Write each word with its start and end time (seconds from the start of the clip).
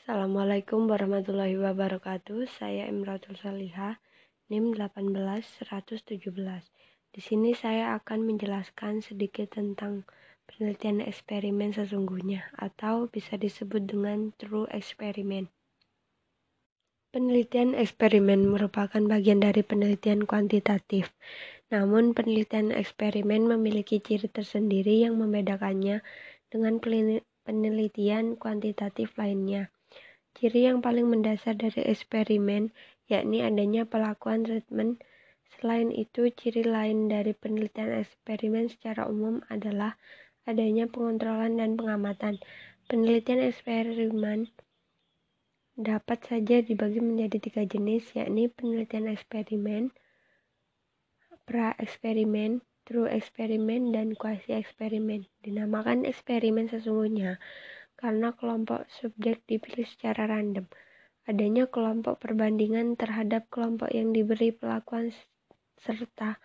Assalamualaikum 0.00 0.88
warahmatullahi 0.88 1.60
wabarakatuh. 1.60 2.48
Saya 2.48 2.88
Imratul 2.88 3.36
Salihah, 3.36 4.00
NIM 4.48 4.72
18117. 4.72 6.16
Di 7.12 7.20
sini 7.20 7.52
saya 7.52 7.92
akan 8.00 8.24
menjelaskan 8.24 9.04
sedikit 9.04 9.60
tentang 9.60 10.08
penelitian 10.48 11.04
eksperimen 11.04 11.76
sesungguhnya 11.76 12.48
atau 12.56 13.12
bisa 13.12 13.36
disebut 13.36 13.84
dengan 13.84 14.32
true 14.40 14.64
experiment. 14.72 15.52
Penelitian 17.12 17.76
eksperimen 17.76 18.48
merupakan 18.48 19.04
bagian 19.04 19.44
dari 19.44 19.60
penelitian 19.60 20.24
kuantitatif. 20.24 21.12
Namun, 21.68 22.16
penelitian 22.16 22.72
eksperimen 22.72 23.44
memiliki 23.44 24.00
ciri 24.00 24.32
tersendiri 24.32 25.04
yang 25.04 25.20
membedakannya 25.20 26.00
dengan 26.48 26.80
penelitian 27.44 28.40
kuantitatif 28.40 29.12
lainnya. 29.20 29.68
Ciri 30.38 30.70
yang 30.70 30.78
paling 30.78 31.10
mendasar 31.10 31.58
dari 31.58 31.82
eksperimen 31.84 32.70
yakni 33.10 33.42
adanya 33.42 33.82
pelakuan 33.82 34.46
treatment. 34.46 35.02
Selain 35.58 35.90
itu, 35.90 36.30
ciri 36.30 36.62
lain 36.62 37.10
dari 37.10 37.34
penelitian 37.34 37.90
eksperimen 37.98 38.70
secara 38.70 39.10
umum 39.10 39.42
adalah 39.50 39.98
adanya 40.46 40.86
pengontrolan 40.86 41.58
dan 41.58 41.74
pengamatan. 41.74 42.38
Penelitian 42.86 43.42
eksperimen 43.42 44.46
dapat 45.74 46.22
saja 46.22 46.62
dibagi 46.62 47.02
menjadi 47.02 47.36
tiga 47.42 47.62
jenis, 47.66 48.14
yakni 48.14 48.46
penelitian 48.46 49.10
eksperimen, 49.10 49.90
pra-eksperimen, 51.50 52.62
true 52.86 53.10
eksperimen, 53.10 53.90
dan 53.90 54.14
quasi 54.14 54.54
eksperimen. 54.54 55.26
Dinamakan 55.42 56.06
eksperimen 56.06 56.70
sesungguhnya 56.70 57.42
karena 58.00 58.32
kelompok 58.32 58.88
subjek 58.88 59.44
dipilih 59.44 59.84
secara 59.84 60.24
random. 60.24 60.64
Adanya 61.28 61.68
kelompok 61.68 62.16
perbandingan 62.24 62.96
terhadap 62.96 63.46
kelompok 63.52 63.92
yang 63.92 64.16
diberi 64.16 64.56
pelakuan 64.56 65.12
serta 65.76 66.40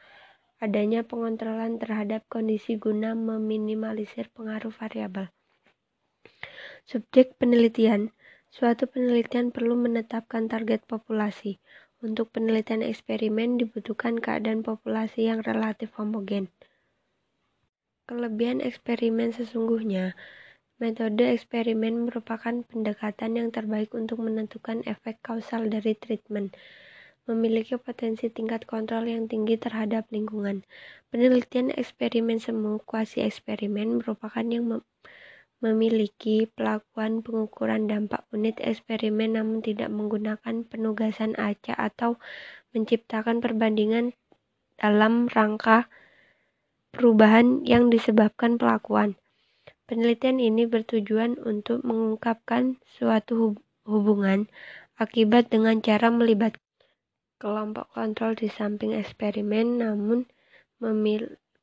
adanya 0.60 1.08
pengontrolan 1.08 1.80
terhadap 1.80 2.28
kondisi 2.28 2.76
guna 2.76 3.16
meminimalisir 3.16 4.28
pengaruh 4.36 4.76
variabel. 4.76 5.32
Subjek 6.84 7.40
penelitian 7.40 8.12
Suatu 8.56 8.88
penelitian 8.88 9.52
perlu 9.52 9.76
menetapkan 9.76 10.48
target 10.48 10.88
populasi. 10.88 11.60
Untuk 12.00 12.32
penelitian 12.32 12.88
eksperimen 12.88 13.60
dibutuhkan 13.60 14.16
keadaan 14.16 14.64
populasi 14.64 15.28
yang 15.28 15.44
relatif 15.44 15.92
homogen. 16.00 16.48
Kelebihan 18.08 18.64
eksperimen 18.64 19.36
sesungguhnya 19.36 20.16
Metode 20.76 21.32
eksperimen 21.32 22.04
merupakan 22.04 22.52
pendekatan 22.68 23.40
yang 23.40 23.48
terbaik 23.48 23.96
untuk 23.96 24.20
menentukan 24.20 24.84
efek 24.84 25.24
kausal 25.24 25.72
dari 25.72 25.96
treatment. 25.96 26.52
Memiliki 27.32 27.80
potensi 27.80 28.28
tingkat 28.28 28.68
kontrol 28.68 29.08
yang 29.08 29.32
tinggi 29.32 29.56
terhadap 29.56 30.04
lingkungan. 30.12 30.68
Penelitian 31.16 31.72
eksperimen 31.72 32.44
semu 32.44 32.84
kuasi 32.84 33.24
eksperimen 33.24 34.04
merupakan 34.04 34.44
yang 34.44 34.68
mem 34.68 34.82
memiliki 35.64 36.52
pelakuan 36.52 37.24
pengukuran 37.24 37.88
dampak 37.88 38.28
unit 38.36 38.60
eksperimen 38.60 39.40
namun 39.40 39.64
tidak 39.64 39.88
menggunakan 39.88 40.68
penugasan 40.68 41.40
acak 41.40 41.80
atau 41.80 42.20
menciptakan 42.76 43.40
perbandingan 43.40 44.12
dalam 44.76 45.32
rangka 45.32 45.88
perubahan 46.92 47.64
yang 47.64 47.88
disebabkan 47.88 48.60
pelakuan. 48.60 49.16
Penelitian 49.86 50.42
ini 50.42 50.66
bertujuan 50.66 51.38
untuk 51.46 51.86
mengungkapkan 51.86 52.82
suatu 52.98 53.54
hubungan 53.86 54.50
akibat 54.98 55.54
dengan 55.54 55.78
cara 55.78 56.10
melibatkan 56.10 56.66
kelompok 57.38 57.94
kontrol 57.94 58.34
di 58.34 58.50
samping 58.50 58.98
eksperimen, 58.98 59.86
namun 59.86 60.26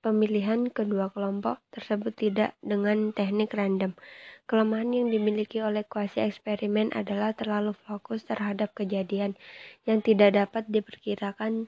pemilihan 0.07 0.71
kedua 0.71 1.11
kelompok 1.11 1.59
tersebut 1.75 2.15
tidak 2.15 2.55
dengan 2.63 3.11
teknik 3.11 3.51
random. 3.51 3.99
Kelemahan 4.47 4.95
yang 4.95 5.09
dimiliki 5.11 5.59
oleh 5.59 5.83
kuasi 5.83 6.23
eksperimen 6.23 6.95
adalah 6.95 7.35
terlalu 7.35 7.75
fokus 7.75 8.23
terhadap 8.23 8.71
kejadian 8.79 9.35
yang 9.83 9.99
tidak 9.99 10.39
dapat 10.39 10.71
diperkirakan 10.71 11.67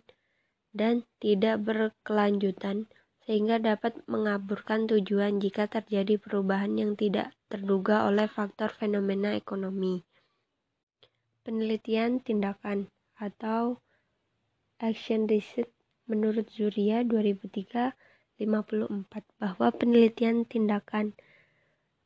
dan 0.70 1.02
tidak 1.18 1.62
berkelanjutan 1.62 2.86
sehingga 3.24 3.56
dapat 3.56 4.04
mengaburkan 4.04 4.84
tujuan 4.84 5.40
jika 5.40 5.64
terjadi 5.64 6.20
perubahan 6.20 6.76
yang 6.76 6.92
tidak 6.92 7.32
terduga 7.48 8.04
oleh 8.04 8.28
faktor 8.28 8.68
fenomena 8.68 9.32
ekonomi. 9.32 10.04
Penelitian 11.44 12.20
tindakan 12.20 12.92
atau 13.16 13.80
action 14.80 15.24
research 15.24 15.72
menurut 16.04 16.48
Zuria 16.52 17.00
2003 17.00 17.96
54 18.36 19.08
bahwa 19.38 19.68
penelitian 19.70 20.44
tindakan 20.44 21.14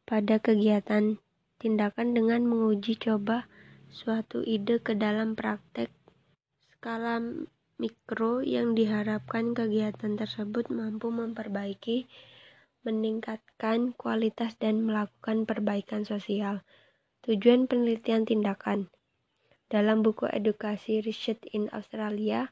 pada 0.05 0.39
kegiatan 0.39 1.19
tindakan 1.59 2.15
dengan 2.15 2.45
menguji 2.45 3.01
coba 3.01 3.49
suatu 3.89 4.45
ide 4.45 4.79
ke 4.79 4.93
dalam 4.93 5.33
praktek 5.33 5.89
skala 6.77 7.19
mikro 7.79 8.43
yang 8.43 8.75
diharapkan 8.75 9.55
kegiatan 9.55 10.19
tersebut 10.19 10.69
mampu 10.69 11.09
memperbaiki, 11.15 12.11
meningkatkan 12.83 13.95
kualitas 13.95 14.59
dan 14.59 14.83
melakukan 14.83 15.47
perbaikan 15.47 16.03
sosial. 16.03 16.67
Tujuan 17.23 17.71
penelitian 17.71 18.27
tindakan 18.27 18.91
dalam 19.71 20.03
buku 20.03 20.27
edukasi 20.29 21.05
Research 21.05 21.47
in 21.55 21.71
Australia 21.71 22.51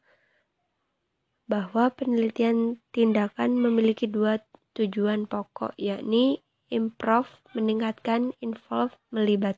bahwa 1.46 1.94
penelitian 1.94 2.82
tindakan 2.90 3.54
memiliki 3.56 4.10
dua 4.10 4.42
tujuan 4.74 5.30
pokok 5.30 5.72
yakni 5.78 6.42
improve 6.68 7.30
meningkatkan 7.54 8.34
involve 8.42 8.92
melibat 9.14 9.56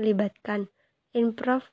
melibatkan 0.00 0.72
improve 1.12 1.68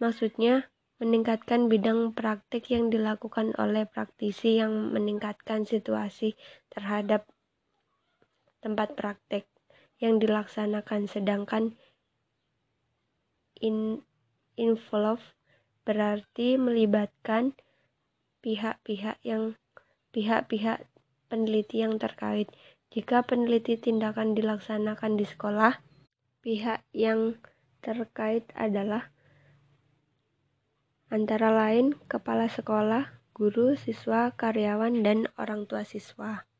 maksudnya 0.00 0.72
meningkatkan 1.02 1.66
bidang 1.66 2.14
praktik 2.14 2.70
yang 2.70 2.88
dilakukan 2.88 3.50
oleh 3.58 3.84
praktisi 3.84 4.62
yang 4.62 4.94
meningkatkan 4.94 5.66
situasi 5.66 6.38
terhadap 6.70 7.26
tempat 8.62 8.94
praktek 8.94 9.44
yang 9.98 10.22
dilaksanakan 10.22 11.10
sedangkan 11.10 11.74
in 13.58 14.02
involve 14.54 15.22
berarti 15.84 16.56
melibatkan 16.56 17.54
pihak-pihak 18.44 19.18
yang 19.24 19.56
pihak-pihak 20.14 20.86
peneliti 21.32 21.82
yang 21.82 21.98
terkait. 21.98 22.52
Jika 22.94 23.26
peneliti 23.26 23.74
tindakan 23.74 24.38
dilaksanakan 24.38 25.18
di 25.18 25.26
sekolah, 25.26 25.82
pihak 26.44 26.86
yang 26.94 27.40
terkait 27.82 28.46
adalah 28.54 29.13
antara 31.14 31.54
lain 31.54 31.94
kepala 32.10 32.50
sekolah, 32.50 33.14
guru, 33.38 33.78
siswa, 33.78 34.34
karyawan, 34.34 35.06
dan 35.06 35.30
orang 35.38 35.70
tua 35.70 35.86
siswa. 35.86 36.50